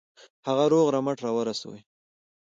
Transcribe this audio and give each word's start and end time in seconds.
هغه 0.47 0.65
روغ 0.73 0.87
رمټ 0.95 1.17
را 1.25 1.31
ورسوي. 1.35 1.81